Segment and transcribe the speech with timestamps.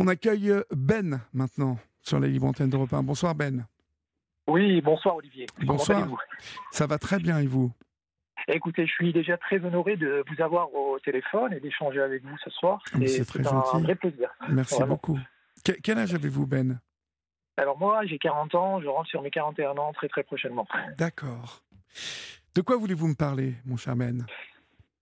[0.00, 3.02] On accueille Ben maintenant sur la libre antenne d'Europe 1.
[3.02, 3.66] Bonsoir Ben.
[4.46, 5.46] Oui, bonsoir Olivier.
[5.62, 6.06] Bonsoir.
[6.70, 7.72] Ça va très bien et vous?
[8.46, 12.38] Écoutez, je suis déjà très honoré de vous avoir au téléphone et d'échanger avec vous
[12.44, 12.80] ce soir.
[12.94, 13.76] Ah, c'est très gentil.
[13.76, 14.30] un vrai plaisir.
[14.48, 15.18] Merci beaucoup.
[15.82, 16.78] quel âge avez-vous Ben?
[17.56, 20.68] Alors moi, j'ai 40 ans, je rentre sur mes 41 ans très très prochainement.
[20.96, 21.64] D'accord.
[22.54, 24.24] De quoi voulez-vous me parler, mon cher Ben?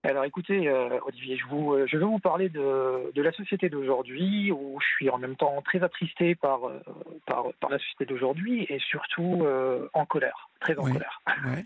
[0.03, 3.69] Alors écoutez, euh, Olivier, je, vous, euh, je veux vous parler de, de la société
[3.69, 6.79] d'aujourd'hui, où je suis en même temps très attristé par, euh,
[7.25, 9.45] par, par, la société d'aujourd'hui et surtout
[9.93, 11.21] en colère, très en colère.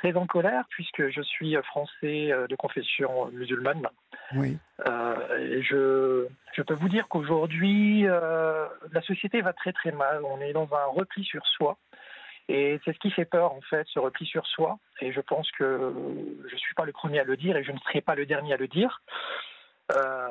[0.00, 3.88] Très en colère, puisque je suis français de confession musulmane.
[4.34, 4.58] Oui.
[4.86, 10.20] et je, je peux vous dire qu'aujourd'hui, la société va très très mal.
[10.22, 11.78] On est dans un repli sur soi.
[12.48, 14.78] Et c'est ce qui fait peur, en fait, ce repli sur soi.
[15.00, 15.92] Et je pense que
[16.48, 18.26] je ne suis pas le premier à le dire et je ne serai pas le
[18.26, 19.02] dernier à le dire.
[19.92, 20.28] Euh,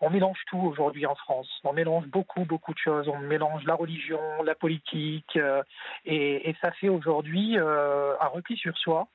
[0.00, 1.48] on mélange tout aujourd'hui en France.
[1.64, 3.08] On mélange beaucoup, beaucoup de choses.
[3.08, 5.62] On mélange la religion, la politique, euh,
[6.04, 9.08] et, et, ça fait aujourd'hui euh, un repli sur soi.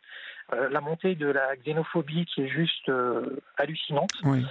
[0.51, 2.91] La montée de la xénophobie qui est juste
[3.57, 4.11] hallucinante.
[4.23, 4.45] Oui.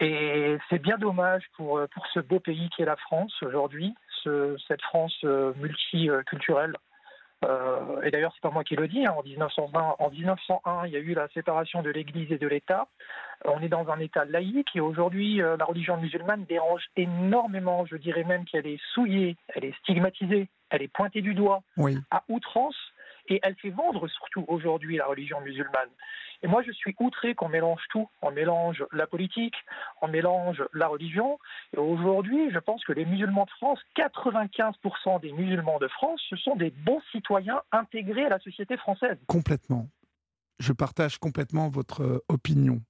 [0.00, 4.56] Et c'est bien dommage pour, pour ce beau pays qui est la France aujourd'hui, ce,
[4.68, 5.24] cette France
[5.56, 6.76] multiculturelle
[7.44, 9.06] euh, et d'ailleurs, c'est pas moi qui le dis.
[9.06, 9.14] Hein.
[9.16, 12.88] En 1920, en 1901, il y a eu la séparation de l'Église et de l'État.
[13.44, 17.86] On est dans un État laïque et aujourd'hui, euh, la religion musulmane dérange énormément.
[17.86, 21.62] Je dirais même qu'elle est souillée, elle est stigmatisée, elle est pointée du doigt
[22.10, 22.76] à outrance
[23.28, 25.90] et elle fait vendre surtout aujourd'hui la religion musulmane.
[26.42, 28.08] Et moi, je suis outré qu'on mélange tout.
[28.22, 29.56] On mélange la politique,
[30.02, 31.38] on mélange la religion.
[31.74, 36.36] Et aujourd'hui, je pense que les musulmans de France, 95% des musulmans de France, ce
[36.36, 39.18] sont des bons citoyens intégrés à la société française.
[39.26, 39.88] Complètement.
[40.60, 42.80] Je partage complètement votre euh, opinion.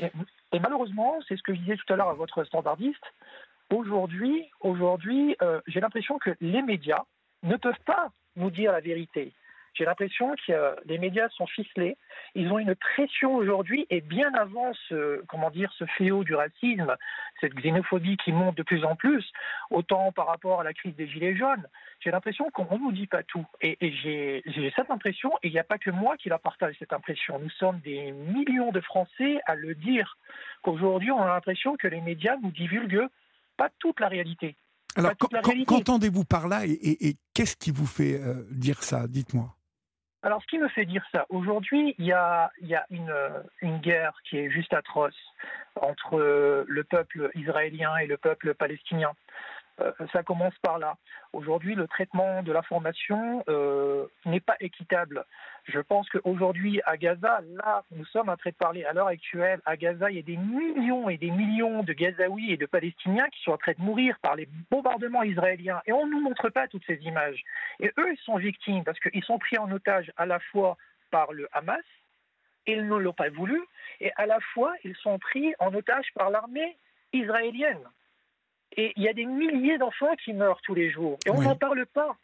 [0.00, 0.10] Et,
[0.52, 3.04] et malheureusement, c'est ce que je disais tout à l'heure à votre standardiste.
[3.72, 7.04] Aujourd'hui, aujourd'hui, euh, j'ai l'impression que les médias
[7.42, 9.32] ne peuvent pas nous dire la vérité.
[9.76, 11.98] J'ai l'impression que les médias sont ficelés.
[12.34, 16.96] Ils ont une pression aujourd'hui et bien avant ce, comment dire, ce fléau du racisme,
[17.40, 19.30] cette xénophobie qui monte de plus en plus,
[19.70, 21.66] autant par rapport à la crise des Gilets jaunes,
[22.00, 23.46] j'ai l'impression qu'on ne nous dit pas tout.
[23.60, 26.76] Et, et j'ai cette impression, et il n'y a pas que moi qui la partage,
[26.78, 27.38] cette impression.
[27.38, 30.16] Nous sommes des millions de Français à le dire,
[30.62, 33.08] qu'aujourd'hui on a l'impression que les médias nous divulguent
[33.58, 34.56] pas toute la réalité.
[34.96, 35.12] Alors,
[35.66, 39.06] qu'entendez-vous par là et, et, et qu'est-ce qui vous fait euh, dire ça?
[39.06, 39.54] Dites-moi.
[40.22, 43.14] Alors, ce qui me fait dire ça, aujourd'hui, il y a, y a une,
[43.62, 45.14] une, guerre qui est juste atroce
[45.80, 49.12] entre le peuple israélien et le peuple palestinien.
[49.80, 50.96] Euh, ça commence par là.
[51.32, 55.24] Aujourd'hui, le traitement de l'information euh, n'est pas équitable.
[55.64, 59.60] Je pense qu'aujourd'hui, à Gaza, là, nous sommes en train de parler à l'heure actuelle,
[59.66, 63.28] à Gaza, il y a des millions et des millions de Gazaouis et de Palestiniens
[63.28, 65.82] qui sont en train de mourir par les bombardements israéliens.
[65.86, 67.42] Et on ne nous montre pas toutes ces images.
[67.80, 70.76] Et eux, ils sont victimes parce qu'ils sont pris en otage à la fois
[71.10, 71.84] par le Hamas,
[72.66, 73.60] ils ne l'ont pas voulu,
[74.00, 76.76] et à la fois, ils sont pris en otage par l'armée
[77.12, 77.86] israélienne.
[78.76, 81.18] Et il y a des milliers d'enfants qui meurent tous les jours.
[81.26, 82.16] Et on n'en parle pas.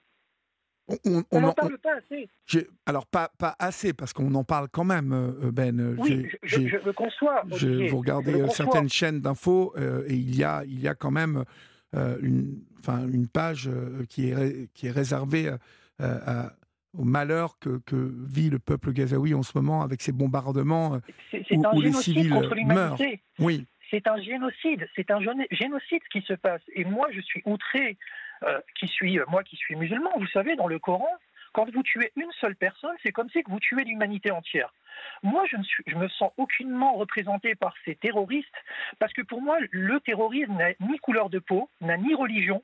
[1.30, 2.28] On n'en parle pas assez.
[2.86, 5.96] Alors, pas, pas assez, parce qu'on en parle quand même, euh, Ben.
[5.98, 7.42] Oui, je, le conçois.
[7.52, 11.10] Je, vous regardez certaines chaînes d'infos euh, et il y, a, il y a quand
[11.10, 11.44] même
[11.94, 13.70] euh, une, page
[14.08, 15.50] qui, est, qui est réservée
[16.98, 21.00] au malheur que, que, vit le peuple gazaoui en ce moment avec ces bombardements
[21.32, 22.34] où, où les civils
[22.66, 22.98] meurent.
[23.38, 25.20] Oui c'est un génocide, c'est un
[25.50, 26.62] génocide qui se passe.
[26.75, 27.98] Et moi, je suis outré,
[28.42, 31.12] euh, qui suis, euh, moi qui suis musulman, vous savez, dans le Coran,
[31.53, 34.72] quand vous tuez une seule personne, c'est comme si vous tuez l'humanité entière.
[35.22, 38.48] Moi, je ne je me sens aucunement représenté par ces terroristes,
[38.98, 42.62] parce que pour moi, le terrorisme n'a ni couleur de peau, n'a ni religion,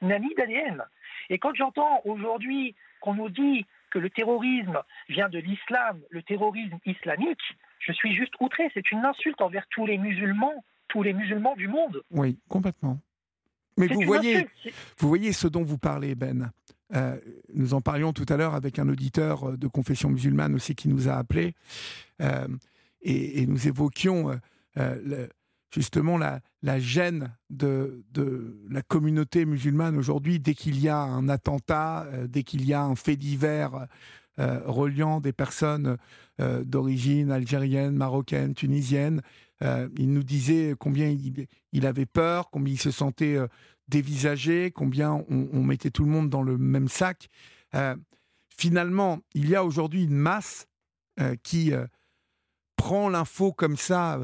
[0.00, 0.84] n'a ni d'ADN.
[1.28, 6.78] Et quand j'entends aujourd'hui qu'on nous dit que le terrorisme vient de l'islam, le terrorisme
[6.86, 8.70] islamique, je suis juste outré.
[8.74, 12.02] C'est une insulte envers tous les musulmans, tous les musulmans du monde.
[12.10, 12.98] Oui, complètement.
[13.76, 14.46] Mais vous voyez,
[14.98, 16.50] vous voyez ce dont vous parlez, Ben.
[16.94, 17.18] Euh,
[17.52, 21.08] nous en parlions tout à l'heure avec un auditeur de confession musulmane aussi qui nous
[21.08, 21.54] a appelé,
[22.22, 22.48] euh,
[23.02, 24.40] et, nous évoquions
[24.78, 25.28] euh,
[25.70, 31.28] justement la, la gêne de, de, la communauté musulmane aujourd'hui dès qu'il y a un
[31.28, 33.86] attentat, dès qu'il y a un fait divers
[34.40, 35.96] euh, reliant des personnes
[36.40, 39.20] euh, d'origine algérienne, marocaine, tunisienne.
[39.64, 41.08] Euh, il nous disait combien
[41.72, 43.36] il, avait peur, combien il se sentait
[43.88, 47.28] dévisagé, combien on, mettait tout le monde dans le même sac.
[48.56, 50.68] finalement, il y a aujourd'hui une masse
[51.42, 51.72] qui
[52.76, 54.20] prend l'info comme ça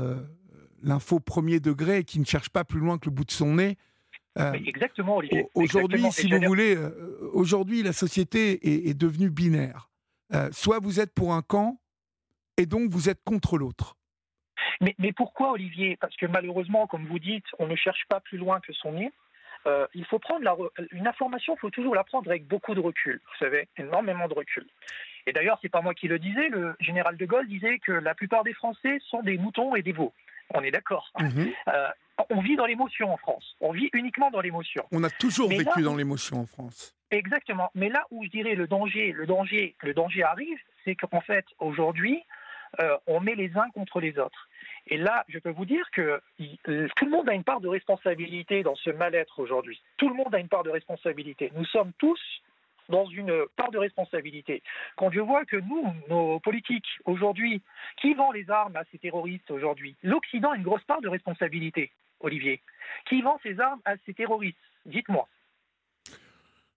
[0.83, 3.55] l'info premier degré et qui ne cherche pas plus loin que le bout de son
[3.55, 3.79] nez.
[4.37, 5.49] exactement, Olivier.
[5.55, 6.79] Aujourd'hui, si vous voulez,
[7.33, 9.91] aujourd'hui, la société est, devenue binaire.
[10.53, 11.79] Soit vous êtes pour un camp,
[12.57, 13.97] et donc vous êtes contre l'autre.
[14.81, 15.97] Mais, pourquoi, Olivier?
[15.97, 19.13] Parce que malheureusement, comme vous dites, on ne cherche pas plus loin que son nez.
[19.67, 23.21] Euh, il faut prendre une information, il faut toujours la prendre avec beaucoup de recul.
[23.25, 24.67] Vous savez, énormément de recul.
[25.27, 26.49] Et d'ailleurs, c'est pas moi qui le disais.
[26.49, 29.93] Le général de Gaulle disait que la plupart des Français sont des moutons et des
[29.93, 30.13] veaux.
[30.53, 31.11] On est d'accord.
[31.19, 31.53] Mhm.
[31.69, 31.89] Euh,
[32.31, 33.57] on vit dans l'émotion en France.
[33.61, 34.85] On vit uniquement dans l'émotion.
[34.93, 36.95] On a toujours vécu dans l'émotion en France.
[37.11, 37.71] Exactement.
[37.75, 41.45] Mais là où je dirais le danger, le danger, le danger arrive, c'est qu'en fait
[41.59, 42.23] aujourd'hui,
[42.81, 44.49] euh, on met les uns contre les autres.
[44.87, 46.21] Et là, je peux vous dire que
[46.69, 49.81] euh, tout le monde a une part de responsabilité dans ce mal-être aujourd'hui.
[49.97, 51.53] Tout le monde a une part de responsabilité.
[51.55, 52.21] Nous sommes tous
[52.89, 54.63] dans une part de responsabilité.
[54.97, 57.63] Quand je vois que nous, nos politiques, aujourd'hui,
[58.01, 59.97] qui vend les armes à ces terroristes aujourd'hui?
[60.03, 62.63] L'Occident a une grosse part de responsabilité, Olivier.
[63.09, 64.59] Qui vend ces armes à ces terroristes?
[64.87, 65.29] Dites-moi.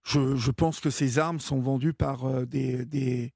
[0.04, 3.32] Je, pense que ces armes sont vendues par euh, des,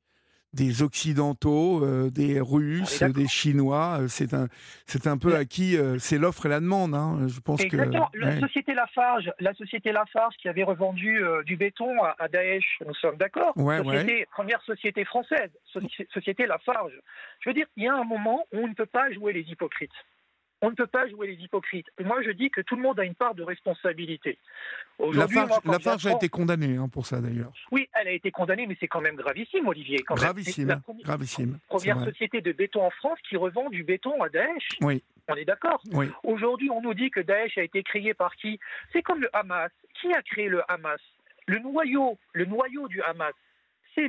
[0.55, 3.99] des Occidentaux, euh, des Russes, des Chinois.
[4.01, 4.49] Euh, c'est un,
[4.87, 6.95] c'est un peu à qui euh, c'est l'offre et la demande.
[6.95, 7.27] Hein.
[7.27, 8.11] Je pense Exactement.
[8.13, 12.95] que la société Lafarge, la société Lafarge qui avait revendu du béton à, Daesh, nous
[12.95, 13.55] sommes d'accord.
[13.55, 15.51] Première société française,
[16.13, 16.99] société Lafarge.
[17.41, 19.43] Je veux dire, il y a un moment où on ne peut pas jouer les
[19.43, 19.91] hypocrites
[20.63, 21.89] on ne peut pas jouer les hypocrites.
[21.99, 24.39] Et moi, je dis que tout le monde a une part de responsabilité.
[25.13, 27.53] Lafarge, a été condamnée hein, pour ça, d'ailleurs.
[27.73, 29.99] Oui, elle a été condamnée, mais c'est quand même gravissime, Olivier.
[30.07, 31.59] gravissime, la première, gravissime.
[31.69, 34.69] Première société de béton en France qui revend du béton à Daesh.
[34.81, 35.03] Oui.
[35.29, 36.07] On est d'accord oui.
[36.23, 38.59] Aujourd'hui, on nous dit que Daesh a été créé par qui?
[38.93, 39.71] C'est comme le Hamas.
[40.01, 41.01] Qui a créé le Hamas?
[41.47, 43.35] Le noyau, le noyau du Hamas,
[43.95, 44.09] c'est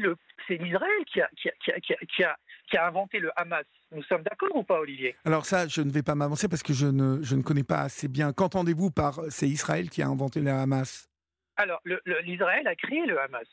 [0.50, 2.38] l'Israël qui a, qui, qui a qui a
[2.78, 3.66] inventé le Hamas.
[3.92, 5.16] Nous sommes d'accord ou pas, Olivier?
[5.26, 7.82] Alors ça, je ne vais pas m'avancer parce que je ne, je ne connais pas
[7.82, 8.34] assez bien.
[8.34, 11.10] Qu'entendez-vous par c'est Israël qui a inventé le Hamas
[11.58, 11.82] Alors,
[12.24, 13.48] l'Israël a créé le Hamas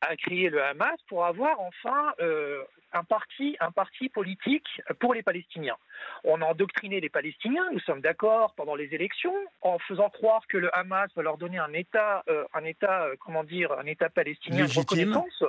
[0.00, 4.68] a créé le Hamas pour avoir enfin euh, un parti, un parti politique
[5.00, 5.76] pour les Palestiniens.
[6.24, 10.56] On a endoctriné les Palestiniens, nous sommes d'accord pendant les élections, en faisant croire que
[10.56, 14.08] le Hamas va leur donner un État, euh, un État, euh, comment dire, un État
[14.08, 15.44] palestinien de reconnaissance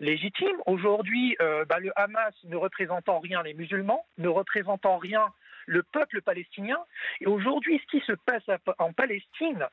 [0.00, 0.56] légitime.
[0.66, 5.26] Aujourd'hui, euh, bah, le Hamas ne représentant rien les musulmans, ne représentant rien
[5.66, 6.78] le peuple palestinien.
[7.20, 8.44] Et aujourd'hui, ce qui se passe
[8.78, 9.66] en Palestine,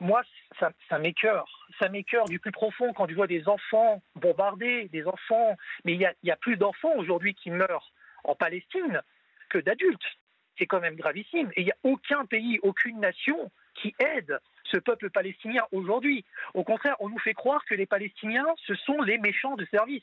[0.00, 0.22] moi,
[0.58, 1.46] ça, ça m'écœure.
[1.78, 5.56] Ça m'écœure du plus profond quand je vois des enfants bombardés, des enfants.
[5.84, 7.92] Mais il y y a plus d'enfants aujourd'hui qui meurent
[8.24, 9.02] en Palestine
[9.48, 10.18] que d'adultes.
[10.58, 11.50] C'est quand même gravissime.
[11.56, 14.38] Et il n'y a aucun pays, aucune nation qui aide
[14.72, 16.24] ce peuple palestinien aujourd'hui.
[16.54, 20.02] Au contraire, on nous fait croire que les Palestiniens, ce sont les méchants de service.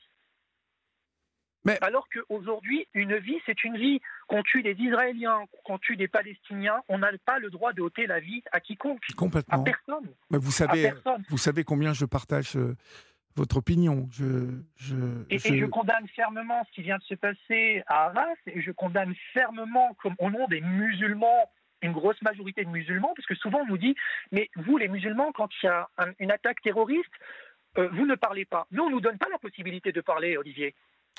[1.65, 1.77] Mais...
[1.81, 3.99] Alors qu'aujourd'hui, une vie, c'est une vie.
[4.27, 8.07] Qu'on tue des Israéliens, qu'on tue des Palestiniens, on n'a pas le droit de ôter
[8.07, 9.03] la vie à quiconque.
[9.17, 9.61] Complètement.
[9.61, 10.07] À personne.
[10.29, 10.93] Mais vous savez,
[11.29, 12.77] vous savez combien je partage euh,
[13.35, 14.07] votre opinion.
[14.11, 14.95] Je, je,
[15.29, 15.65] et, je...
[15.65, 20.15] condamne fermement ce qui vient de se passer à Arras, et je condamne fermement, comme
[20.19, 21.51] au nom des musulmans
[21.81, 23.95] une grosse majorité de musulmans, parce que souvent on nous dit,
[24.31, 25.89] mais vous les musulmans, quand il y a
[26.19, 27.11] une attaque terroriste,
[27.77, 28.67] euh, vous ne parlez pas.
[28.71, 30.73] Nous, on ne nous donne pas la possibilité de parler, Olivier.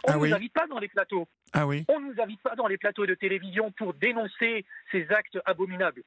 [0.05, 1.29] On ne ah nous invite pas dans les plateaux.
[1.53, 1.85] Ah oui.
[1.89, 6.03] On ne nous invite pas dans les plateaux de télévision pour dénoncer ces actes abominables.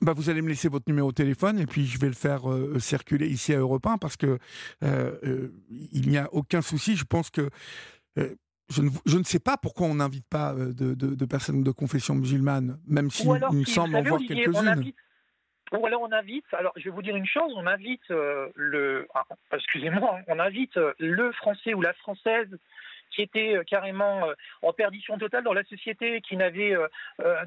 [0.00, 2.50] Bah, vous allez me laisser votre numéro de téléphone et puis je vais le faire
[2.50, 4.38] euh, circuler ici à Europe 1 parce que
[4.82, 5.48] euh,
[5.92, 6.96] il n'y a aucun souci.
[6.96, 7.50] Je pense que
[8.70, 13.10] je ne, sais pas pourquoi on n'invite pas euh, de, personnes de confession musulmane, même
[13.10, 14.92] s'il me semble en voir quelques-unes.
[15.72, 19.06] Ou alors on invite, alors je vais vous dire une chose, on invite euh, le,
[19.14, 22.48] ah, excusez-moi, on invite euh, le français ou la française
[23.10, 26.86] qui était euh, carrément euh, en perdition totale dans la société, qui n'avait euh,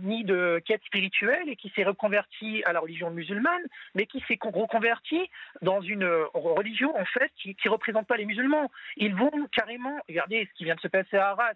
[0.02, 3.64] ni de quête spirituelle et qui s'est reconverti à la religion musulmane,
[3.96, 5.30] mais qui s'est reconverti
[5.62, 8.70] dans une religion en fait qui ne représente pas les musulmans.
[8.98, 11.54] Ils vont carrément, regardez ce qui vient de se passer à Arras,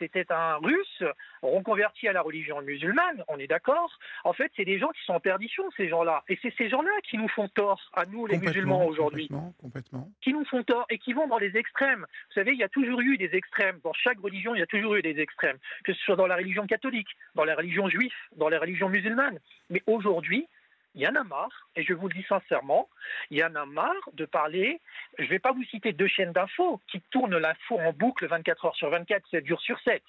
[0.00, 1.04] c'était un russe
[1.42, 3.96] reconverti à la religion musulmane, on est d'accord.
[4.24, 6.24] En fait, c'est des gens qui sont en perdition, ces gens-là.
[6.28, 9.28] Et c'est ces gens-là qui nous font tort, à nous, les musulmans, aujourd'hui.
[9.60, 12.06] Complètement, Qui nous font tort et qui vont dans les extrêmes.
[12.28, 13.78] Vous savez, il y a toujours eu des extrêmes.
[13.84, 15.58] Dans chaque religion, il y a toujours eu des extrêmes.
[15.84, 19.38] Que ce soit dans la religion catholique, dans la religion juive, dans la religion musulmane.
[19.68, 20.48] Mais aujourd'hui,
[20.94, 22.88] il y en a marre, et je vous le dis sincèrement,
[23.30, 24.80] il y en a marre de parler.
[25.18, 28.64] Je ne vais pas vous citer deux chaînes d'infos qui tournent l'info en boucle 24
[28.64, 30.02] heures sur 24, 7 jours sur 7.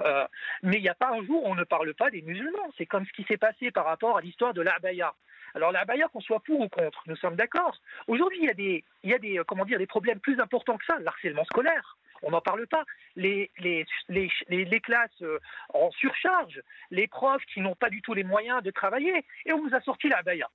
[0.00, 0.26] Euh,
[0.62, 2.72] mais il n'y a pas un jour où on ne parle pas des musulmans.
[2.78, 5.14] C'est comme ce qui s'est passé par rapport à l'histoire de l'abaya.
[5.54, 7.76] Alors l'abaya, qu'on soit pour ou contre, nous sommes d'accord.
[8.06, 10.84] Aujourd'hui, il y a des, y a des, comment dire, des problèmes plus importants que
[10.86, 11.98] ça, le harcèlement scolaire.
[12.22, 12.84] On n'en parle pas.
[13.16, 15.22] Les, les, les, les, classes
[15.74, 16.60] en surcharge,
[16.90, 19.80] les profs qui n'ont pas du tout les moyens de travailler, et on nous a
[19.80, 20.48] sorti la baya.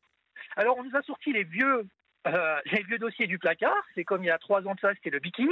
[0.56, 1.86] Alors on nous a sorti les vieux
[2.28, 4.94] euh, les vieux dossiers du placard, c'est comme il y a trois ans de ça,
[4.96, 5.52] c'était le bikini.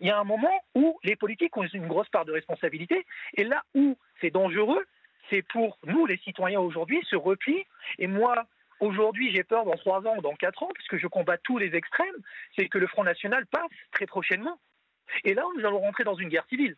[0.00, 3.04] Il y a un moment où les politiques ont une grosse part de responsabilité,
[3.34, 4.84] et là où c'est dangereux,
[5.30, 7.64] c'est pour nous, les citoyens aujourd'hui, ce repli.
[7.98, 8.46] Et moi,
[8.80, 12.16] aujourd'hui, j'ai peur dans trois ans, dans quatre ans, puisque je combats tous les extrêmes,
[12.56, 14.58] c'est que le Front National passe très prochainement.
[15.24, 16.76] Et là, nous allons rentrer dans une guerre civile.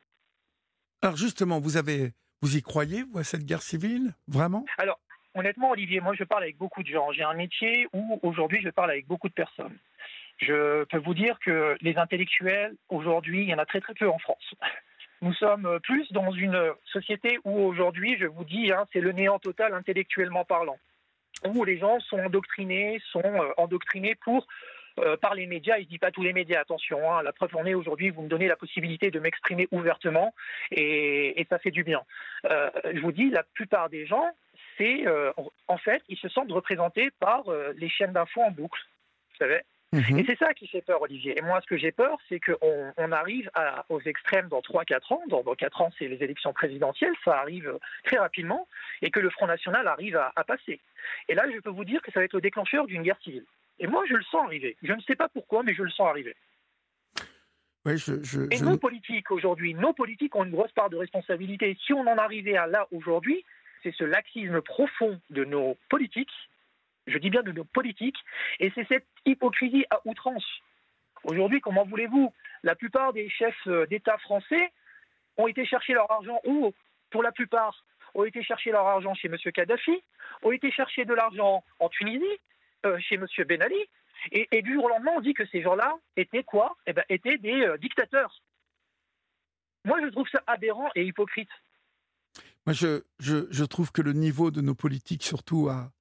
[1.02, 4.64] Alors justement, vous avez, vous y croyez, vous, à cette guerre civile, vraiment?
[4.78, 4.99] Alors,
[5.35, 7.12] honnêtement, Olivier, moi, je parle avec beaucoup de gens.
[7.12, 9.76] J'ai un métier où aujourd'hui, je parle avec beaucoup de personnes.
[10.38, 14.09] Je peux vous dire que les intellectuels, aujourd'hui, il y en a très très peu
[14.09, 14.54] en France.
[15.23, 19.38] Nous sommes plus dans une société où aujourd'hui, je vous dis, hein, c'est le néant
[19.38, 20.76] total intellectuellement parlant,
[21.47, 24.47] où les gens sont endoctrinés, sont euh, endoctrinés pour
[24.98, 27.54] euh, par les médias, et je dis pas tous les médias, attention, hein, la preuve
[27.56, 30.32] en est aujourd'hui, vous me donnez la possibilité de m'exprimer ouvertement
[30.70, 32.02] et, ça fait du bien.
[32.46, 34.26] Euh, je vous dis, la plupart des gens
[34.78, 35.32] c'est euh,
[35.68, 37.44] en fait, ils se sentent représentés par
[37.76, 38.80] les chaînes d'infos en boucle.
[39.30, 39.62] Vous savez
[39.92, 40.18] mhm.
[40.18, 41.38] Et c'est ça qui fait peur, Olivier.
[41.38, 43.50] Et moi, ce que j'ai peur, c'est qu'on on arrive
[43.88, 45.22] aux extrêmes dans 3-4 ans.
[45.28, 47.14] Dans, 4 ans, c'est les élections présidentielles.
[47.24, 48.68] Ça arrive très rapidement.
[49.00, 50.80] Et que le Front National arrive à, passer.
[51.28, 53.44] Et là, je peux vous dire que ça va être le déclencheur d'une guerre civile.
[53.78, 54.76] Et moi, je le sens arriver.
[54.83, 56.35] Je ne sais pas pourquoi, mais je le sens arriver.
[57.85, 61.76] je, et nos politiques aujourd'hui, nos politiques ont une grosse part de responsabilité.
[61.85, 63.45] Si on en arrivait à là aujourd'hui,
[63.83, 66.33] c'est ce laxisme profond de nos politiques,
[67.06, 68.18] je dis bien de nos politiques,
[68.59, 70.47] et c'est cette hypocrisie à outrance.
[71.25, 74.73] Aujourd'hui, comment voulez-vous La plupart des chefs euh, d'État français
[75.37, 76.73] ont été chercher leur argent où
[77.11, 79.37] Pour la plupart, ont été chercher leur argent chez M.
[79.52, 80.02] Kadhafi,
[80.42, 82.25] ont été chercher de l'argent en Tunisie,
[82.87, 83.26] euh, chez M.
[83.49, 83.76] Ben Ali,
[84.33, 86.76] et, du jour au lendemain, on dit que ces gens-là étaient quoi?
[86.87, 88.43] Eh bien, étaient des euh, dictateurs.
[89.85, 91.49] Moi, je trouve ça aberrant et hypocrite.
[92.66, 95.93] Moi, je, je, trouve que le niveau de nos politiques, surtout, a,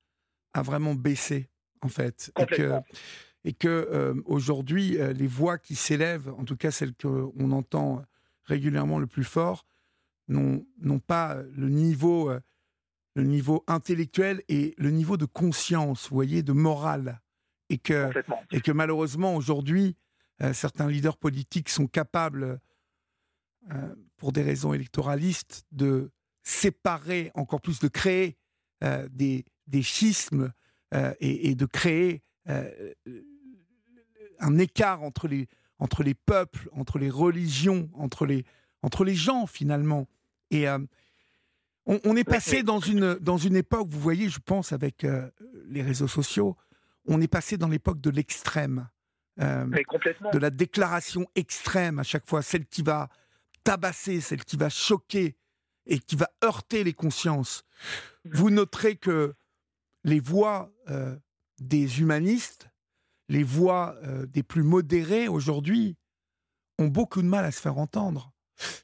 [0.53, 1.49] a vraiment baissé,
[1.81, 2.31] en fait.
[2.39, 2.79] Et que,
[3.43, 8.03] et que euh, aujourd'hui, les voix qui s'élèvent, en tout cas celles qu'on entend
[8.45, 9.67] régulièrement le plus fort,
[10.27, 12.31] n'ont pas le niveau,
[13.15, 17.21] le niveau intellectuel et le niveau de conscience, vous voyez, de morale.
[17.69, 18.11] Et que,
[18.51, 19.95] et que malheureusement, aujourd'hui,
[20.53, 22.59] certains leaders politiques sont capables,
[24.17, 26.11] pour des raisons électoralistes, de
[26.43, 28.37] séparer encore plus, de créer
[28.83, 30.53] euh, des, des, schismes
[30.93, 32.93] euh, et, de créer euh,
[34.39, 35.47] un écart entre les,
[35.79, 38.45] entre les peuples, entre les religions, entre les,
[38.83, 40.07] entre les gens finalement.
[40.51, 40.65] Et
[41.85, 45.05] on, est passé dans une, dans une époque, vous voyez, je pense, avec
[45.67, 46.57] les réseaux sociaux,
[47.07, 48.87] on est passé dans l'époque de l'extrême.
[49.37, 53.09] de la déclaration extrême à chaque fois, celle qui va
[53.63, 55.35] tabasser, celle qui va choquer,
[55.85, 57.63] et qui va heurter les consciences.
[58.25, 59.35] Vous noterez que
[60.03, 61.15] les voix euh,
[61.59, 62.69] des humanistes,
[63.29, 65.97] les voix euh, des plus modérés aujourd'hui,
[66.77, 68.31] ont beaucoup de mal à se faire entendre.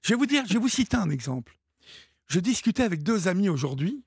[0.01, 1.58] Je vais vous dire, je vais vous citer un exemple.
[2.31, 4.05] Je discutais avec deux amis aujourd'hui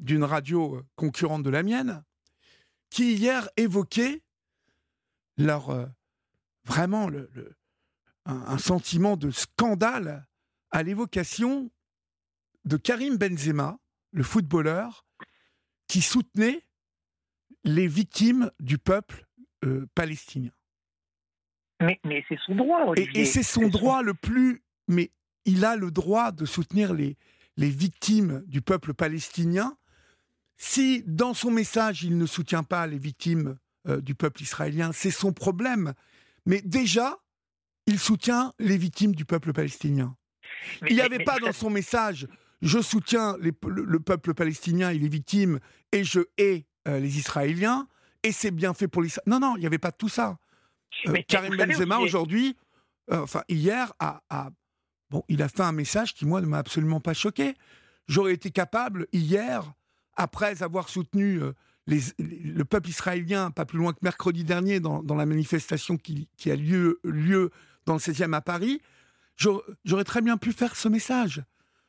[0.00, 2.02] d'une radio euh, concurrente de la mienne,
[2.90, 4.22] qui hier évoquaient
[5.36, 5.88] leur
[6.64, 7.30] vraiment le,
[8.24, 10.26] un, sentiment de scandale
[10.72, 11.70] à l'évocation
[12.64, 13.78] de Karim Benzema,
[14.10, 15.06] le footballeur,
[15.86, 16.66] qui soutenait
[17.62, 19.28] les victimes du peuple
[19.64, 20.50] euh, palestinien.
[21.80, 24.64] Mais, c'est son droit, Et, c'est son droit le plus...
[24.88, 25.12] Mais
[25.44, 27.16] il a le droit de soutenir les,
[27.56, 29.76] les victimes du peuple palestinien.
[30.56, 33.56] Si dans son message, il ne soutient pas les victimes
[33.88, 35.94] euh, du peuple israélien, c'est son problème.
[36.46, 37.18] Mais déjà,
[37.86, 40.16] il soutient les victimes du peuple palestinien.
[40.88, 42.26] il n'y avait pas dans son message
[42.62, 43.52] je soutiens le,
[44.00, 45.60] peuple palestinien et les victimes
[45.92, 47.86] et je hais euh, les Israéliens
[48.22, 49.24] et c'est bien fait pour l'Israël.
[49.26, 50.38] Non, non, il n'y avait pas tout ça.
[51.06, 52.56] Euh, Karim Benzema aujourd'hui,
[53.10, 54.20] enfin hier, a,
[55.10, 57.54] bon, il a fait un message qui moi ne m'a absolument pas choqué.
[58.06, 59.64] J'aurais été capable hier,
[60.16, 61.40] après avoir soutenu
[61.88, 67.00] le peuple israélien, pas plus loin que mercredi dernier dans, la manifestation qui, a lieu,
[67.86, 68.80] dans le 16e à Paris,
[69.36, 71.42] j'aurais très bien pu faire ce message.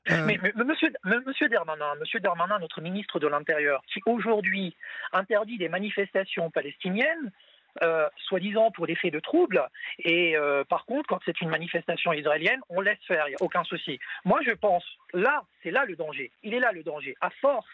[0.10, 0.26] Euh.
[0.26, 0.90] Mais, monsieur,
[1.26, 4.76] monsieur Darmanin, monsieur Darmanin, notre ministre de l'Intérieur, qui aujourd'hui
[5.12, 7.32] interdit des manifestations palestiniennes,
[7.81, 9.67] euh, soi-disant pour des faits de troubles.
[10.00, 13.43] Et euh, par contre, quand c'est une manifestation israélienne, on laisse faire, il n'y a
[13.43, 14.00] aucun souci.
[14.25, 14.83] Moi, je pense,
[15.13, 16.31] là, c'est là le danger.
[16.43, 17.15] Il est là le danger.
[17.21, 17.67] À force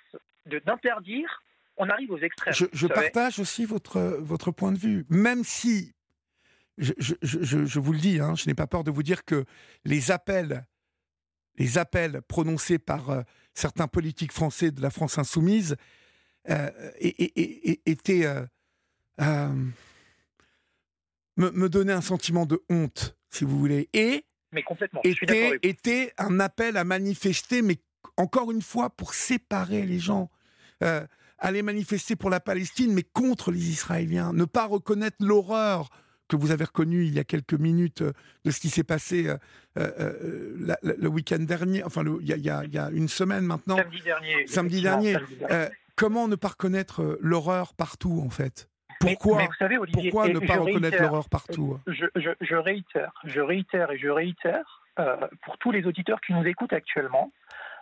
[0.45, 1.41] d'interdire,
[1.77, 2.53] on arrive aux extrêmes.
[2.53, 5.05] Je, je partage aussi votre, votre point de vue.
[5.09, 5.95] Même si
[6.77, 9.45] je, vous le dis, hein, je n'ai pas peur de vous dire que
[9.85, 10.65] les appels,
[11.57, 13.21] les appels prononcés par euh,
[13.53, 15.77] certains politiques français de la France insoumise
[16.49, 16.69] euh,
[16.99, 18.45] étaient euh,
[21.37, 25.01] me, me donnaient un sentiment de honte, si vous voulez, et mais complètement.
[25.03, 27.77] Était, était un appel à manifester, mais
[28.15, 30.29] encore une fois pour séparer les gens.
[31.39, 35.89] aller manifester pour la Palestine, mais contre les Israéliens, ne pas reconnaître l'horreur
[36.27, 38.13] que vous avez reconnu il y a quelques minutes euh,
[38.45, 39.37] de ce qui s'est passé euh,
[39.77, 43.77] euh, le week-end dernier, enfin il, y a, une semaine maintenant.
[43.77, 44.47] Samedi dernier.
[44.47, 45.17] Samedi dernier.
[45.95, 48.69] comment ne pas reconnaître l'horreur partout en fait?
[48.99, 53.91] Pourquoi, vous savez, Olivier, pourquoi ne pas reconnaître l'horreur partout je, je, réitère, je réitère
[53.91, 54.81] et je réitère
[55.43, 57.31] pour tous les auditeurs qui nous écoutent actuellement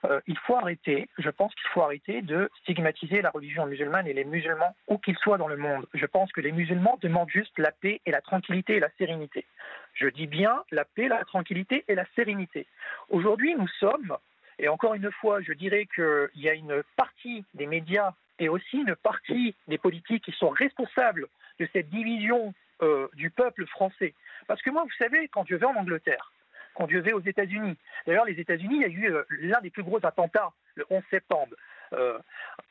[0.06, 4.14] euh, il faut arrêter, je pense qu'il faut arrêter de stigmatiser la religion musulmane et
[4.14, 5.86] les musulmans où qu'ils soient dans le monde.
[5.94, 9.46] Je pense que les musulmans demandent juste la paix et la tranquillité et la sérénité.
[9.94, 12.68] Je dis bien la paix, la tranquillité et la sérénité.
[13.10, 14.18] Aujourd'hui, nous sommes,
[14.64, 18.78] et encore une fois, je dirais qu'il y a une partie des médias et aussi
[18.78, 21.28] une partie des politiques qui sont responsables
[21.60, 24.14] de cette division euh, du peuple français.
[24.48, 26.32] Parce que moi, vous savez, quand je vais en Angleterre,
[26.76, 27.76] quand Dieu vais aux États-Unis.
[28.08, 31.04] D'ailleurs, les États-Unis, il y a eu euh, l'un des plus gros attentats le 11
[31.10, 31.54] septembre.
[31.92, 32.18] Euh,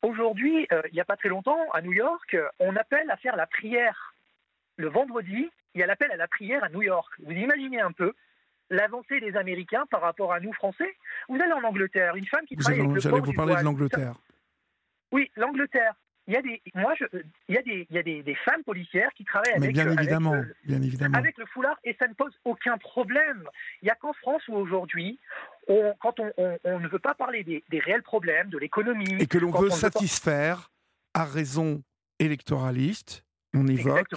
[0.01, 3.47] aujourd'hui, il n'y a pas très longtemps, à New York, on appelle à faire la
[3.47, 4.15] prière.
[4.79, 7.13] Le vendredi, il y a l'appel à la prière à New York.
[7.23, 8.15] Vous imaginez un peu
[8.73, 10.97] l'avancée des Américains par rapport à nous, Français
[11.29, 13.63] Vous allez en Angleterre, une femme qui vous travaille avec le J'allais vous parler de
[13.63, 14.15] l'Angleterre.
[15.13, 15.95] Oui, l'Angleterre
[16.29, 17.05] il y a des, moi, je,
[17.49, 19.91] il y a des, il y a des, des femmes policières qui travaillent avec, bien
[19.91, 21.19] évidemment, avec, le, bien évidemment.
[21.19, 23.43] avec le foulard et ça ne pose aucun problème.
[23.83, 25.19] Il n'y a qu'en France où aujourd'hui,
[25.67, 29.17] on, quand on, on, on, ne veut pas parler des, des réels problèmes, de l'économie,
[29.19, 30.71] et que l'on veut satisfaire
[31.13, 31.83] à raison
[32.21, 34.15] électoraliste, on évoque,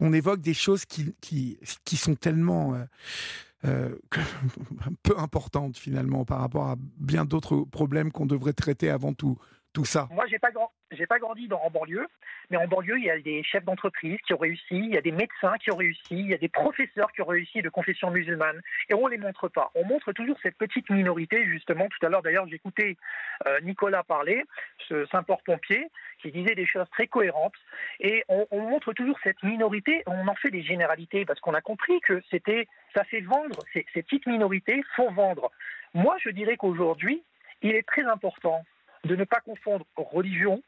[0.00, 2.84] on évoque des choses qui, qui, qui sont tellement euh,
[3.64, 3.96] euh,
[5.02, 9.38] peu importantes finalement par rapport à bien d'autres problèmes qu'on devrait traiter avant tout
[10.10, 10.50] Moi, j'ai pas
[11.08, 12.06] pas grandi dans, en banlieue,
[12.50, 15.00] mais en banlieue, il y a des chefs d'entreprise qui ont réussi, il y a
[15.00, 18.10] des médecins qui ont réussi, il y a des professeurs qui ont réussi de confession
[18.10, 19.70] musulmane, et on les montre pas.
[19.74, 21.88] On montre toujours cette petite minorité, justement.
[21.88, 22.96] Tout à l'heure, d'ailleurs, j'écoutais
[23.46, 24.44] euh, Nicolas parler,
[24.88, 27.56] ce Saint-Port-Pompier, qui disait des choses très cohérentes,
[28.00, 31.60] et on, on, montre toujours cette minorité, on en fait des généralités, parce qu'on a
[31.60, 35.50] compris que c'était, ça fait vendre, ces petites minorités font vendre.
[35.94, 37.22] Moi, je dirais qu'aujourd'hui,
[37.62, 38.64] il est très important
[39.08, 40.62] de ne pas confondre religion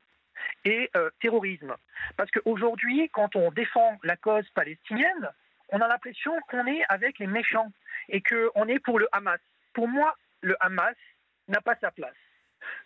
[0.64, 1.76] et euh, terrorisme.
[2.16, 5.30] Parce qu'aujourd'hui, quand on défend la cause palestinienne,
[5.68, 7.70] on a l'impression qu'on est avec les méchants
[8.08, 9.40] et qu'on est pour le Hamas.
[9.74, 10.96] Pour moi, le Hamas
[11.48, 12.16] n'a pas sa place.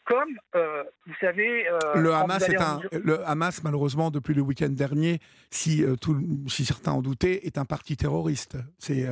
[0.07, 1.67] Comme, euh, vous savez...
[1.67, 5.19] Euh, le, Hamas est un, le Hamas, malheureusement, depuis le week-end dernier,
[5.51, 8.59] si, euh, tout, si certains en doutaient, est un parti terroriste.
[8.79, 9.07] C'est,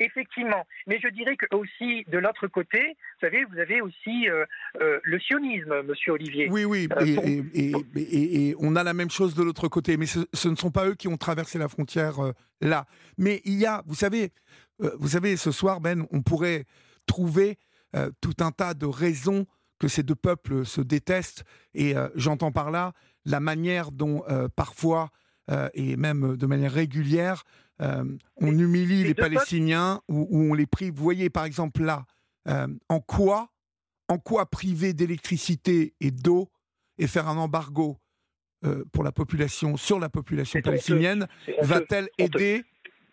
[0.00, 0.66] effectivement.
[0.88, 4.26] Mais je dirais que aussi, de l'autre côté, vous savez, vous avez aussi
[4.80, 6.48] le sionisme, monsieur Olivier.
[6.50, 9.96] Oui, oui, et, et, et, on a la même chose de l'autre côté.
[9.96, 12.14] Mais ce, ce, ne sont pas eux qui ont traversé la frontière
[12.60, 12.86] là.
[13.18, 14.32] Mais il y a, vous savez,
[14.78, 16.64] vous savez, ce soir, Ben, on pourrait
[17.06, 17.58] trouver
[18.20, 19.46] tout un tas de raisons
[19.82, 21.42] que ces deux peuples se détestent.
[21.74, 22.92] Et euh, j'entends par là
[23.24, 25.10] la manière dont euh, parfois,
[25.50, 27.42] euh, et même de manière régulière,
[27.80, 30.94] on humilie les, Palestiniens ou, on les prive.
[30.94, 32.06] Vous voyez par exemple là,
[32.46, 33.50] en quoi,
[34.06, 36.48] en quoi priver d'électricité et d'eau
[36.98, 37.98] et faire un embargo
[38.92, 41.26] pour la population, sur la population palestinienne,
[41.62, 42.62] va-t-elle aider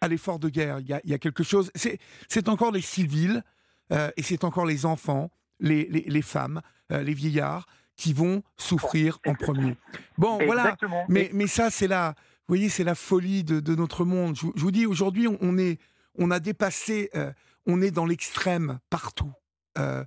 [0.02, 0.82] à l'effort de guerre?
[0.82, 1.72] Il y, a, il y, a, quelque chose.
[1.74, 3.44] C'est encore les civils
[3.92, 9.76] et c'est encore les enfants les, femmes, euh, les vieillards qui vont souffrir en premier.
[10.18, 10.78] Bon, voilà.
[11.10, 12.16] Mais, mais ça, c'est la,
[12.48, 14.36] vous voyez, c'est la folie de, notre monde.
[14.36, 15.80] Je, vous dis, aujourd'hui, on, est,
[16.18, 17.32] on a dépassé, euh,
[17.66, 19.32] on est dans l'extrême partout.
[19.78, 20.04] Euh,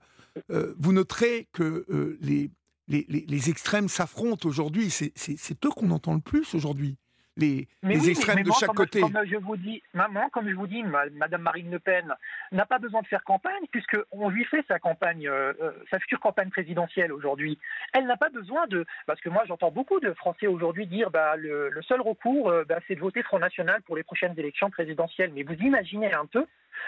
[0.79, 2.51] vous noterez que les,
[2.89, 4.91] les, les, extrêmes s'affrontent aujourd'hui.
[4.91, 6.97] C'est eux qu'on entend le plus aujourd'hui
[7.37, 7.67] les,
[8.11, 9.01] extrêmes de chaque côté.
[9.01, 12.15] Comme je vous dis, maman, comme je vous dis, Madame Marine Le Pen
[12.53, 15.99] n'a pas besoin de faire campagne puisque on lui fait sa campagne, euh, euh, sa
[15.99, 17.59] future campagne présidentielle aujourd'hui.
[17.95, 21.37] Elle n'a pas besoin de, parce que moi j'entends beaucoup de Français aujourd'hui dire, bah
[21.37, 25.33] le, seul recours, euh, bah, c'est de voter Front National pour les prochaines élections présidentielles.
[25.35, 26.47] Mais vous imaginez un peu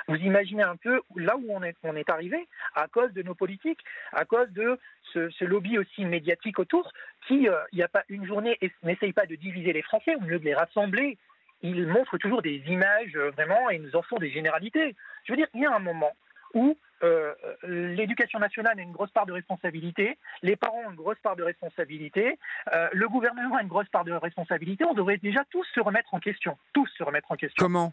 [0.09, 3.81] vous imaginez un peu là où on est, arrivé à cause de nos politiques,
[4.13, 4.79] à cause de
[5.13, 6.93] ce, lobby aussi médiatique autour
[7.27, 10.25] qui, euh, il n'y a pas une journée, n'essaye pas de diviser les Français, au
[10.25, 11.19] lieu de les rassembler.
[11.63, 14.95] Ils montrent toujours des images euh, vraiment et nous en font des généralités.
[15.25, 16.13] Je veux dire, il y a un moment
[16.53, 17.33] où euh,
[17.65, 21.43] l'éducation nationale a une grosse part de responsabilité, les parents ont une grosse part de
[21.43, 22.39] responsabilité,
[22.93, 24.85] le gouvernement a une grosse part de responsabilité.
[24.85, 26.57] On devrait déjà tous se remettre en question.
[26.73, 27.63] Tous se remettre en question.
[27.63, 27.93] Comment?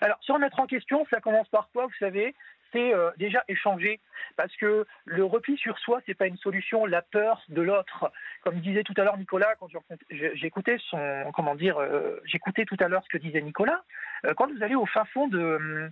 [0.00, 2.34] Alors, se remettre en question, ça commence par quoi Vous savez,
[2.76, 4.00] euh, déjà échanger,
[4.36, 6.86] parce que le repli sur soi, c'est pas une solution.
[6.86, 8.10] La peur de l'autre,
[8.42, 9.68] comme disait tout à l'heure Nicolas, quand
[10.10, 13.82] j'écoutais son, comment dire, euh, j'écoutais tout à l'heure ce que disait Nicolas.
[14.24, 15.90] Euh, quand vous allez au fin fond de,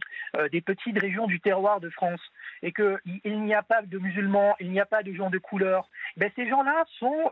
[0.51, 2.21] des petites régions du terroir de France
[2.63, 5.89] et qu'il n'y a pas de musulmans, il n'y a pas de gens de couleur,
[6.17, 7.31] ben ces gens-là sont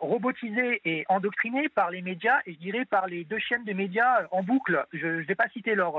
[0.00, 4.26] robotisés et endoctrinés par les médias et je dirais par les deux chaînes de médias
[4.30, 4.84] en boucle.
[4.92, 5.94] Je ne vais pas citer leur,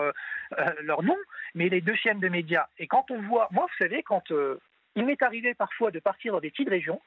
[0.83, 1.17] leur nom,
[1.55, 2.67] mais les deux chaînes de médias.
[2.77, 4.59] Et quand on voit, moi, vous savez, quand euh,
[4.95, 7.01] il m'est arrivé parfois de partir dans des petites régions,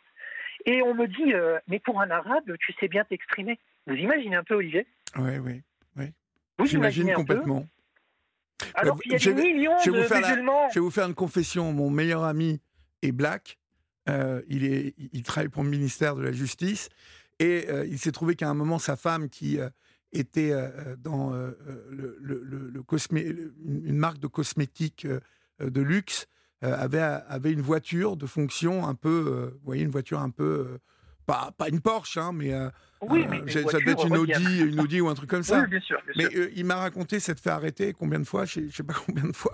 [0.64, 3.60] et on me dit, euh, mais pour un arabe, tu sais bien t'exprimer.
[3.86, 4.84] Vous imaginez un peu, Olivier?
[5.16, 5.62] Oui, oui,
[5.96, 6.06] oui.
[6.64, 7.64] J'imagine complètement.
[8.74, 10.68] Alors qu'il y a des millions de musulmans.
[10.70, 11.72] je vais vous faire une confession.
[11.72, 12.60] Mon meilleur ami
[13.02, 13.56] est black.
[14.08, 16.88] Euh, il, est, il travaille pour le ministère de la Justice.
[17.38, 19.58] Et il s'est trouvé qu'à un moment, sa femme, qui
[20.10, 20.52] était
[20.98, 22.82] dans le, le,
[23.84, 25.06] une marque de cosmétiques
[25.60, 26.26] de luxe
[26.64, 30.30] euh, avait, avait une voiture de fonction un peu, euh, vous voyez, une voiture un
[30.30, 30.78] peu,
[31.26, 32.54] pas, pas une Porsche, hein, mais
[33.02, 35.60] oui, mais ça devait être une Audi, une Audi ou un truc comme ça.
[35.60, 35.98] Oui, bien sûr.
[36.16, 39.24] mais il m'a raconté s'être fait arrêter combien de fois, je ne sais pas combien
[39.24, 39.52] de fois,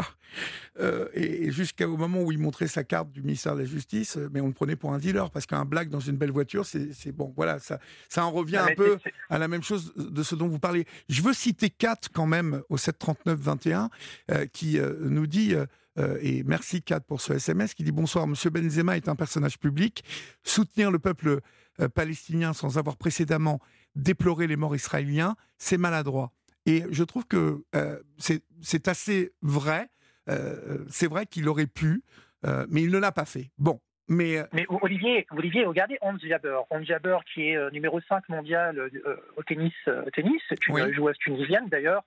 [1.13, 4.47] et, jusqu'au moment où il montrait sa carte du ministère de la Justice, mais on
[4.47, 7.59] le prenait pour un dealer parce qu'un black dans une belle voiture, c'est bon, voilà,
[7.59, 10.87] ça, ça en revient un peu à la même chose de ce dont vous parlez.
[11.09, 13.91] Je veux citer Kat quand même au 739 21
[14.53, 15.57] qui nous dit
[15.99, 19.59] euh, et merci Kat pour ce SMS qui dit bonsoir, Monsieur Benzema est un personnage
[19.59, 20.03] public.
[20.43, 21.41] Soutenir le peuple
[21.81, 23.61] euh, palestinien sans avoir précédemment
[23.95, 26.33] déploré les morts israéliens, c'est maladroit.
[26.65, 29.89] Et je trouve que euh, c'est assez vrai.
[30.89, 32.03] c'est vrai qu'il aurait pu,
[32.45, 33.51] mais il ne l'a pas fait.
[33.59, 36.61] Bon, mais, mais, Olivier, Olivier, regardez Hans Jaber.
[36.71, 38.91] Hans Jaber, qui est numéro 5 mondial
[39.37, 39.75] au tennis,
[40.15, 42.05] tennis une joueuse tunisienne d'ailleurs,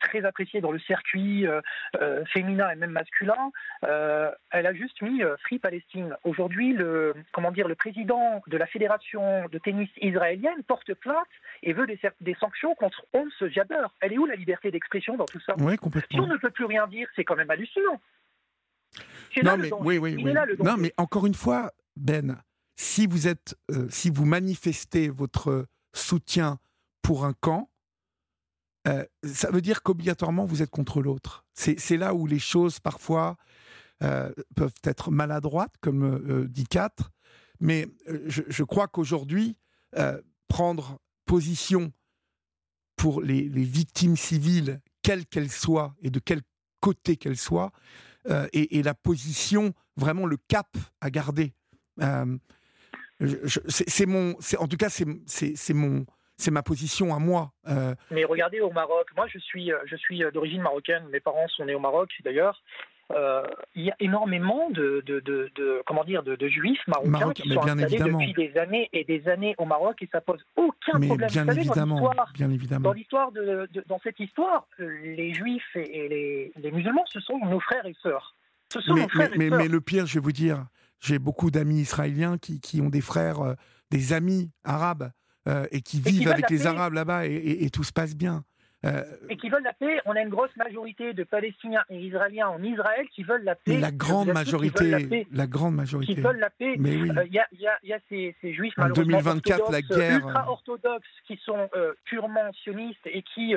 [0.00, 1.60] très appréciée dans le circuit euh,
[2.00, 3.50] euh, féminin et même masculin,
[3.82, 6.16] elle a juste mis Free Palestine.
[6.24, 11.26] Aujourd'hui, le, comment dire, le président de la fédération de tennis israélienne porte plainte
[11.62, 13.86] et veut des, des sanctions contre Ons Jabber.
[14.00, 15.54] Elle est où la liberté d'expression dans tout ça?
[15.54, 16.00] Complètement.
[16.10, 18.00] Si on ne peut plus rien dire, c'est quand même hallucinant.
[19.42, 20.34] Non, mais, oui, oui, oui.
[20.62, 22.42] non, mais encore une fois, Ben,
[22.76, 23.56] si vous êtes,
[23.88, 26.58] si vous manifestez votre soutien
[27.02, 27.68] pour un camp,
[28.86, 31.44] euh, ça veut dire qu'obligatoirement vous êtes contre l'autre.
[31.54, 33.36] C'est là où les choses parfois
[34.02, 37.10] euh, peuvent être maladroites, comme euh, dit Quatre,
[37.60, 37.86] mais
[38.26, 39.56] je, crois qu'aujourd'hui,
[40.48, 41.92] prendre position
[42.96, 46.42] pour les, victimes civiles, quelles qu'elles soient et de quel
[46.80, 47.70] côté qu'elles soient,
[48.52, 51.54] et, la position, vraiment le cap à garder.
[53.68, 56.04] c'est mon, en tout cas, c'est mon,
[56.36, 57.52] c'est ma position à moi.
[57.68, 57.94] Euh.
[58.10, 61.48] Mais regardez au Maroc, moi je suis, euh, je suis euh, d'origine marocaine, mes parents
[61.48, 62.62] sont nés au Maroc d'ailleurs.
[63.74, 67.98] il y a énormément de, de, de, comment dire de, juifs marocains qui sont installés
[67.98, 71.30] depuis des années et des années au Maroc et ça pose aucun problème.
[71.30, 72.88] Bien évidemment, dans évidemment.
[72.88, 77.60] Dans l'histoire de, dans cette histoire, les juifs et, les, les, musulmans, ce sont nos
[77.60, 78.34] frères et sœurs.
[78.72, 79.58] Ce sont mais, nos frères mais, et sœurs.
[79.58, 80.64] mais, le pire, je vais vous dire,
[81.00, 83.54] j'ai beaucoup d'amis israéliens qui, qui, ont des frères,
[83.90, 85.10] des amis arabes.
[85.46, 88.44] Euh, et qui vivent avec les Arabes là-bas et, tout se passe bien.
[88.86, 90.00] Euh, et qui veulent la paix.
[90.06, 93.76] On a une grosse majorité de Palestiniens et Israéliens en Israël qui veulent la paix.
[93.78, 96.14] la grande majorité, la, grande majorité.
[96.14, 96.76] Qui veulent la paix.
[96.78, 97.10] Mais oui.
[97.10, 97.46] Euh, il y, a,
[97.82, 100.26] y, a, ces, ces juifs en 2024, la guerre.
[100.26, 101.68] ultra orthodoxes qui sont
[102.04, 103.54] purement sionistes et qui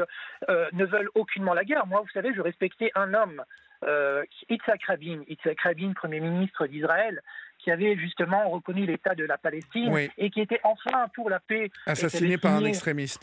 [0.49, 1.87] ne veulent aucunement la guerre.
[1.87, 3.43] Moi, vous savez, je respectais un homme,
[4.49, 7.21] Yitzhak Rabin, Yitzhak Rabin, premier ministre d'Israël
[7.67, 11.69] qui avait justement reconnu l'État de la Palestine et qui était enfin pour la paix.
[11.85, 13.21] Assassiné par un extrémiste.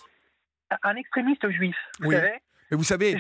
[0.83, 2.17] Un extrémiste juif, vous oui.
[2.17, 2.33] savez
[2.71, 3.17] mais vous savez,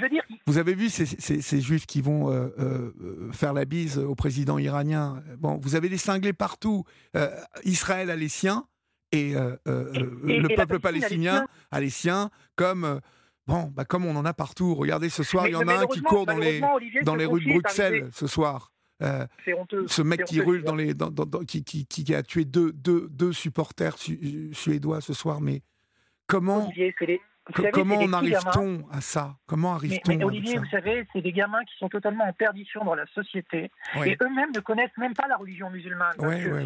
[0.46, 4.58] vous avez vu ces, ces, juifs qui vont euh, euh, faire la bise au président
[4.58, 5.22] iranien.
[5.36, 6.84] Bon, vous avez des cinglés partout.
[7.14, 7.28] Euh,
[7.62, 8.66] Israël a les siens
[9.12, 13.00] et, le peuple palestinien a les siens, comme
[13.46, 14.74] bon, bah, comme on en a partout.
[14.74, 16.60] Regardez, ce soir, il y en a un qui court dans les
[17.02, 18.73] dans les rues de Bruxelles ce soir.
[19.02, 19.26] Euh,
[19.86, 20.94] ce mec qui roule dans les,
[21.48, 25.62] qui, qui, qui, a tué deux, deux, deux supporters suédois ce soir, mais
[26.26, 26.70] comment,
[27.72, 29.36] comment en arrive-t-on à ça?
[29.46, 32.94] Comment arrive-t-on mais, Olivier, vous savez, c'est des gamins qui sont totalement en perdition dans
[32.94, 33.70] la société
[34.04, 36.14] et eux-mêmes ne connaissent même pas la religion musulmane.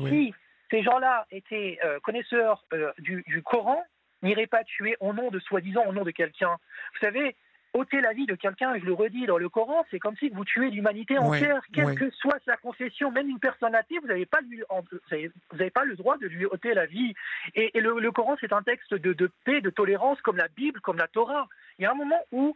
[0.08, 0.34] si
[0.70, 3.82] ces gens-là étaient euh, connaisseurs euh, du, du Coran,
[4.22, 6.56] n'iraient pas tuer au nom de soi-disant, au nom de quelqu'un.
[6.92, 7.36] Vous savez,
[7.74, 10.44] ôter la vie de quelqu'un, je le redis dans le Coran, c'est comme si vous
[10.44, 14.38] tuez l'humanité entière, quelle que soit sa confession, même une personne athée, vous n'avez pas,
[14.40, 17.14] pas le droit de lui ôter la vie.
[17.54, 21.08] Et, le, Coran, c'est un texte de, paix, de tolérance, comme la Bible, comme la
[21.08, 21.46] Torah.
[21.78, 22.54] Il y a un moment où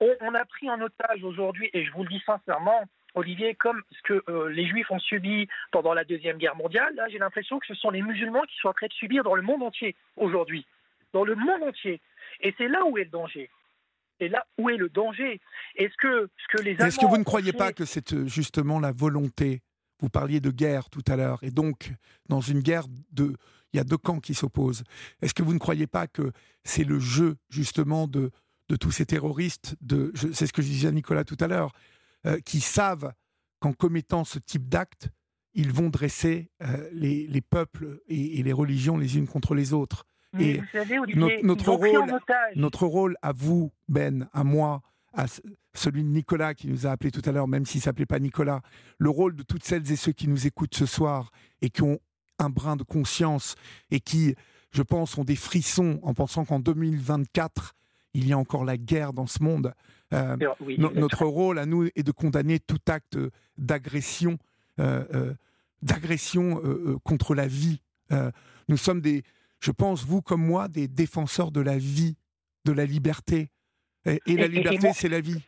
[0.00, 4.02] on, a pris en otage aujourd'hui, et je vous le dis sincèrement, Olivier, comme ce
[4.02, 7.66] que euh, les Juifs ont subi pendant la Deuxième Guerre mondiale, là, j'ai l'impression que
[7.66, 10.66] ce sont les musulmans qui sont en train de subir dans le monde entier aujourd'hui.
[11.12, 12.00] Dans le monde entier.
[12.40, 13.50] Et c'est là où est le danger.
[14.20, 15.40] Et là où est le danger?
[15.76, 18.80] Est-ce que, ce que les Est-ce que vous ne croyez pas que c'est euh, justement
[18.80, 19.62] la volonté?
[20.00, 21.92] Vous parliez de guerre tout à l'heure, et donc
[22.28, 23.36] dans une guerre de,
[23.72, 24.82] il y a deux camps qui s'opposent.
[25.22, 26.32] Est-ce que vous ne croyez pas que
[26.64, 28.30] c'est le jeu justement de
[28.68, 31.72] de tous ces terroristes de, c'est ce que je disais à Nicolas tout à l'heure,
[32.26, 33.12] euh, qui savent
[33.60, 35.08] qu'en commettant ce type d'acte,
[35.52, 40.06] ils vont dresser euh, les, les, peuples et, les religions les unes contre les autres?
[40.38, 40.60] Et
[41.44, 42.20] notre, rôle,
[42.56, 45.26] notre rôle à vous, Ben, à moi, à
[45.74, 48.18] celui de Nicolas qui nous a appelé tout à l'heure, même s'il ne s'appelait pas
[48.18, 48.60] Nicolas,
[48.98, 51.30] le rôle de toutes celles et ceux qui nous écoutent ce soir
[51.62, 51.98] et qui ont
[52.38, 53.54] un brin de conscience
[53.90, 54.34] et qui,
[54.72, 57.74] je pense, ont des frissons en pensant qu'en 2024,
[58.14, 59.72] il y a encore la guerre dans ce monde.
[60.12, 60.36] Euh,
[60.78, 63.18] notre rôle à nous est de condamner tout acte
[63.58, 64.38] d'agression,
[64.80, 65.34] euh, euh,
[65.82, 66.62] d'agression
[67.02, 67.80] contre la vie.
[68.68, 69.22] nous sommes des,
[69.64, 72.16] je pense, vous comme moi, des défenseurs de la vie,
[72.66, 73.50] de la liberté.
[74.04, 75.40] Et, la liberté, c'est la vie.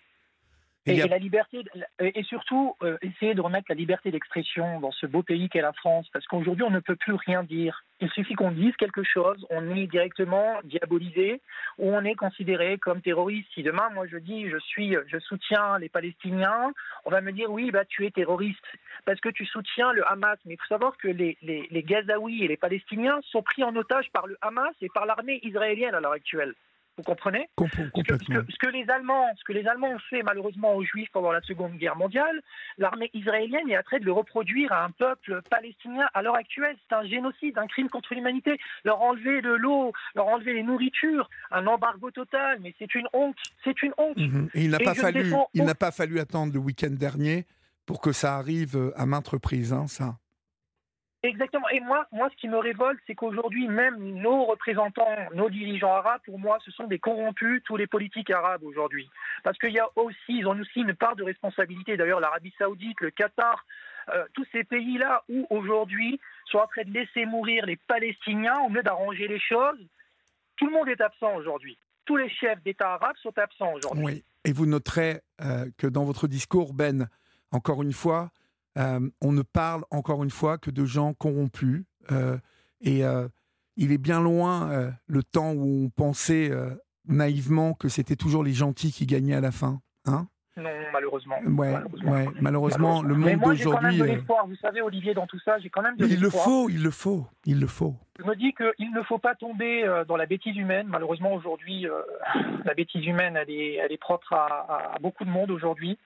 [0.86, 1.64] Et, la liberté,
[1.98, 5.72] et surtout euh, essayer de remettre la liberté d'expression dans ce beau pays qu'est la
[5.72, 7.84] France, parce qu'aujourd'hui on ne peut plus rien dire.
[8.00, 11.40] Il suffit qu'on dise quelque chose, on est directement diabolisé
[11.78, 13.48] ou on est considéré comme terroriste.
[13.54, 16.72] Si demain moi je dis je suis, je soutiens les Palestiniens,
[17.04, 18.64] on va me dire oui bah tu es terroriste
[19.06, 20.38] parce que tu soutiens le Hamas.
[20.44, 23.74] Mais il faut savoir que les, les, les Gazaouis et les Palestiniens sont pris en
[23.74, 26.54] otage par le Hamas et par l'armée israélienne à l'heure actuelle.
[26.96, 31.10] Vous comprenez ce que, les Allemands, ce que les Allemands ont fait malheureusement aux Juifs
[31.12, 32.40] pendant la Seconde Guerre mondiale,
[32.78, 36.74] l'armée israélienne est en train de le reproduire à un peuple palestinien à l'heure actuelle.
[36.88, 38.58] C'est un génocide, un crime contre l'humanité.
[38.84, 42.60] Leur enlever de l'eau, leur enlever les nourritures, un embargo total.
[42.62, 43.36] Mais c'est une honte.
[43.62, 44.16] C'est une honte.
[44.16, 44.48] Mhm.
[44.54, 47.46] Et il n'a pas fallu, il n'a pas fallu attendre le week-end dernier
[47.84, 50.16] pour que ça arrive à maintes reprises, hein, ça.
[51.26, 51.68] Exactement.
[51.70, 56.20] Et moi, moi, ce qui me révolte, c'est qu'aujourd'hui, même nos représentants, nos dirigeants arabes,
[56.24, 59.08] pour moi, ce sont des corrompus, tous les politiques arabes aujourd'hui.
[59.42, 61.96] Parce qu'il y a aussi, ils ont aussi une part de responsabilité.
[61.96, 63.64] D'ailleurs, l'Arabie Saoudite, le Qatar,
[64.14, 68.68] euh, tous ces pays-là où aujourd'hui sont en train de laisser mourir les Palestiniens au
[68.68, 69.78] lieu d'arranger les choses.
[70.56, 71.76] Tout le monde est absent aujourd'hui.
[72.04, 74.04] Tous les chefs d'État arabes sont absents aujourd'hui.
[74.04, 74.24] Oui.
[74.44, 77.08] Et vous noterez euh, que dans votre discours, Ben,
[77.50, 78.30] encore une fois,
[78.76, 81.84] euh, on ne parle encore une fois que de gens corrompus.
[82.12, 82.36] Euh,
[82.80, 83.28] et euh,
[83.76, 86.50] il est bien loin le temps où on pensait
[87.06, 89.80] naïvement que c'était toujours les gentils qui gagnaient à la fin.
[90.06, 90.28] Hein?
[90.56, 91.36] Non, malheureusement.
[92.40, 93.02] malheureusement.
[93.02, 94.00] le monde d'aujourd'hui.
[94.00, 96.90] Vous savez, Olivier, dans tout ça, j'ai quand même de Il le faut, il le
[96.90, 97.94] faut, il le faut.
[98.18, 100.86] Je me dis qu'il ne faut pas tomber dans la bêtise humaine.
[100.88, 101.86] Malheureusement, aujourd'hui,
[102.64, 105.98] la bêtise humaine, elle est, elle est propre à beaucoup de monde aujourd'hui.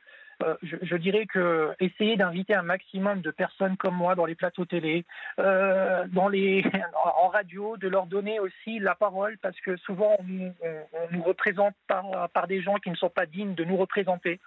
[0.43, 4.65] Euh, je, dirais que essayer d'inviter un maximum de personnes comme moi dans les plateaux
[4.65, 5.05] télé,
[5.39, 6.65] euh, dans les,
[7.23, 10.53] en radio, de leur donner aussi la parole, parce que souvent on nous,
[11.11, 14.41] nous représente par, par des gens qui ne sont pas dignes de nous représenter.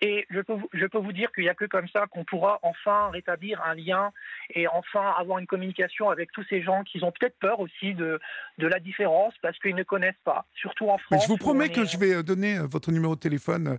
[0.00, 2.58] Et je peux, je peux vous dire qu'il n'y a que comme ça qu'on pourra
[2.62, 4.12] enfin rétablir un lien
[4.54, 8.18] et enfin avoir une communication avec tous ces gens qui ont peut-être peur aussi de,
[8.58, 11.22] de la différence parce qu'ils ne connaissent pas, surtout en France.
[11.22, 13.78] je vous promets que je vais donner votre numéro de téléphone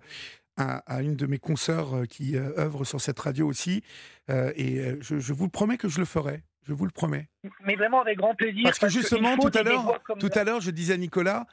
[0.57, 3.83] à, une de mes consoeurs euh, qui euh, œuvre sur cette radio aussi.
[4.29, 6.43] Euh, et je, vous promets que je le ferai.
[6.67, 7.27] Je vous le promets.
[7.65, 8.63] Mais vraiment avec grand plaisir.
[8.63, 11.47] Parce que justement, tout à l'heure, tout à l'heure, je disais à Nicolas,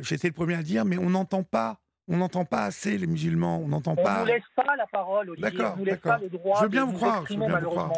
[0.00, 1.80] j'étais le premier à dire, mais on n'entend pas.
[2.08, 4.16] On n'entend pas assez les musulmans, on n'entend pas.
[4.16, 5.50] On ne nous laisse pas la parole, Olivier.
[5.50, 7.70] D'accord, on laisse pas le droit je veux bien vous croire, je veux bien Vous
[7.70, 7.92] croire.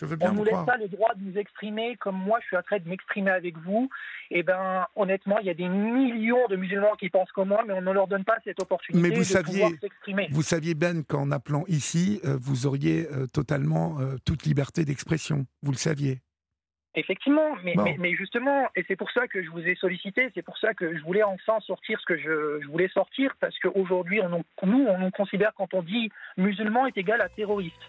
[0.00, 2.38] Je veux bien on ne nous laisse pas le droit de nous exprimer comme moi
[2.40, 3.90] je suis en train de m'exprimer avec vous.
[4.30, 7.64] Et eh ben honnêtement, il y a des millions de musulmans qui pensent comme moi,
[7.66, 10.28] mais on ne leur donne pas cette opportunité mais vous de saviez, pouvoir s'exprimer.
[10.30, 15.44] Vous saviez Ben qu'en appelant ici, euh, vous auriez euh, totalement euh, toute liberté d'expression.
[15.62, 16.20] Vous le saviez.
[16.94, 20.58] Effectivement, mais, mais, justement, et c'est pour ça que je vous ai sollicité, c'est pour
[20.58, 24.20] ça que je voulais enfin sortir ce que je, voulais sortir, parce qu'aujourd'hui,
[24.64, 27.80] nous, on nous considère quand on dit musulman est égal à terroriste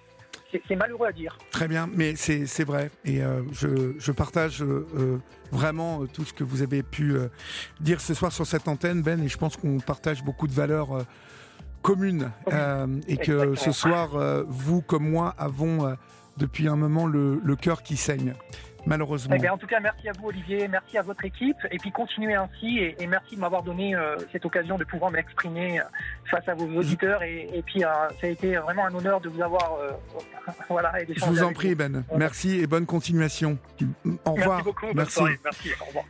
[0.67, 1.37] c'est malheureux à dire.
[1.51, 2.91] Très bien, mais c'est vrai.
[3.05, 5.17] Et euh, je, partage euh, euh,
[5.51, 7.15] vraiment tout ce que vous avez pu
[7.79, 11.05] dire ce soir sur cette antenne, Ben, et je pense qu'on partage beaucoup de valeurs
[11.81, 12.31] communes.
[13.07, 14.11] et que ce soir,
[14.47, 15.95] vous comme moi avons
[16.37, 18.33] depuis un moment le, le cœur qui saigne.
[18.85, 19.35] Malheureusement.
[19.41, 22.35] Eh en tout cas, merci à vous, Olivier, merci à votre équipe, et puis continuez
[22.35, 25.83] ainsi, et, merci de m'avoir donné euh, cette occasion de pouvoir m'exprimer euh,
[26.29, 29.77] face à vos auditeurs, et, puis ça a été vraiment un honneur de vous avoir.
[30.69, 32.03] voilà, Je vous en prie, Ben.
[32.15, 33.57] Merci et bonne continuation.
[34.25, 34.57] Au revoir.
[34.57, 34.87] Merci beaucoup.
[34.93, 35.21] Merci.
[35.43, 35.69] merci.
[35.81, 36.05] Au revoir.